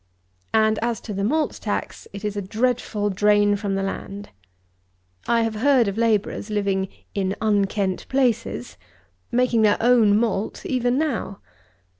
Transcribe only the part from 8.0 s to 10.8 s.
places," making their own malt,